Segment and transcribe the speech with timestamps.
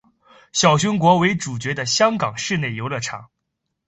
[0.51, 3.29] 小熊国为主角的香港室内游乐场。